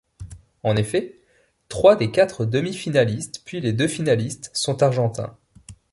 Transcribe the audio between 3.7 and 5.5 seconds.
deux finalistes sont argentins.